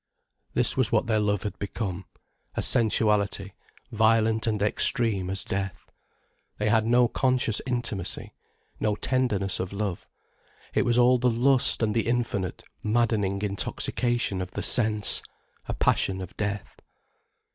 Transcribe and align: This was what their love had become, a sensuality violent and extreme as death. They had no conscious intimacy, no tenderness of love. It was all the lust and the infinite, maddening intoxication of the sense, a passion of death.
This 0.55 0.75
was 0.75 0.91
what 0.91 1.05
their 1.05 1.19
love 1.19 1.43
had 1.43 1.59
become, 1.59 2.05
a 2.55 2.63
sensuality 2.63 3.51
violent 3.91 4.47
and 4.47 4.59
extreme 4.59 5.29
as 5.29 5.43
death. 5.43 5.91
They 6.57 6.69
had 6.69 6.87
no 6.87 7.07
conscious 7.07 7.61
intimacy, 7.67 8.33
no 8.79 8.95
tenderness 8.95 9.59
of 9.59 9.71
love. 9.71 10.07
It 10.73 10.85
was 10.85 10.97
all 10.97 11.19
the 11.19 11.29
lust 11.29 11.83
and 11.83 11.93
the 11.93 12.07
infinite, 12.07 12.63
maddening 12.81 13.43
intoxication 13.43 14.41
of 14.41 14.49
the 14.49 14.63
sense, 14.63 15.21
a 15.67 15.75
passion 15.75 16.19
of 16.19 16.35
death. 16.35 16.79